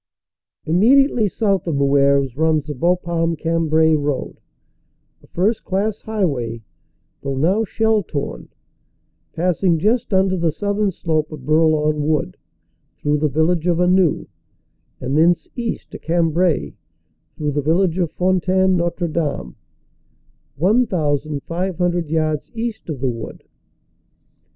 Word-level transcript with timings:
Immediately 0.65 1.27
south 1.29 1.67
of 1.67 1.75
Moeuvres 1.75 2.35
runs 2.35 2.65
the 2.65 2.73
Bapaume 2.73 3.35
Cam 3.37 3.69
brai 3.69 3.95
road, 3.95 4.39
a 5.21 5.27
first 5.27 5.63
class 5.63 6.01
highway 6.01 6.63
though 7.21 7.35
now 7.35 7.63
shell 7.63 8.01
torn, 8.01 8.49
passing 9.33 9.77
just 9.77 10.11
under 10.11 10.35
the 10.35 10.51
southern 10.51 10.89
slope 10.91 11.31
of 11.31 11.45
Bourlon 11.45 11.97
Wood, 12.01 12.35
through 12.97 13.19
the 13.19 13.27
village 13.29 13.67
of 13.67 13.79
Anneux, 13.79 14.25
and 14.99 15.15
thence 15.15 15.47
east 15.55 15.91
to 15.91 15.99
Cambrai 15.99 16.73
through 17.37 17.51
the 17.51 17.61
village 17.61 17.99
of 17.99 18.11
Fontaine 18.13 18.75
Notre 18.77 19.07
Dame, 19.07 19.55
1,500 20.55 22.09
yards 22.09 22.49
east 22.55 22.89
of 22.89 23.01
the 23.01 23.07
wood. 23.07 23.43